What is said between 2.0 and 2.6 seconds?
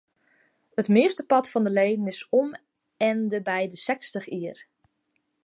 is om